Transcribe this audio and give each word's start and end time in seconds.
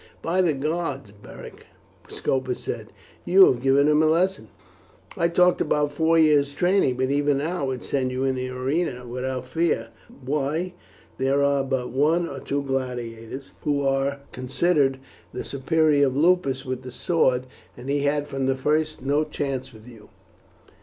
"By 0.23 0.41
the 0.41 0.53
gods, 0.53 1.11
Beric," 1.11 1.67
Scopus 2.09 2.61
said, 2.61 2.91
"you 3.23 3.45
have 3.45 3.61
given 3.61 3.87
him 3.87 4.01
a 4.01 4.07
lesson. 4.07 4.47
I 5.15 5.27
talked 5.27 5.61
abut 5.61 5.91
four 5.91 6.17
years' 6.17 6.53
training, 6.55 6.97
but 6.97 7.11
even 7.11 7.37
now 7.37 7.59
I 7.65 7.67
would 7.67 7.83
send 7.83 8.11
you 8.11 8.23
into 8.23 8.41
the 8.41 8.49
arena 8.49 9.05
without 9.05 9.45
fear. 9.45 9.89
Why, 10.25 10.73
there 11.19 11.43
are 11.43 11.63
but 11.63 11.91
one 11.91 12.27
or 12.27 12.39
two 12.39 12.63
gladiators 12.63 13.51
who 13.63 13.85
are 13.85 14.21
considered 14.31 14.97
the 15.33 15.45
superior 15.45 16.07
of 16.07 16.17
Lupus 16.17 16.65
with 16.65 16.81
the 16.81 16.89
sword, 16.89 17.45
and 17.77 17.87
he 17.87 17.99
had 17.99 18.27
from 18.27 18.47
the 18.47 18.55
first 18.55 19.03
no 19.03 19.23
chance 19.23 19.71
with 19.71 19.87
you." 19.87 20.09